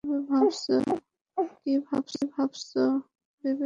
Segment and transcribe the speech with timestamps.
[1.57, 2.83] কী ভাববো ভেবেছো?